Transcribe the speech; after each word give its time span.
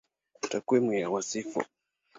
Takwimu 0.49 0.93
ya 0.93 1.09
Wasifu 1.09 1.63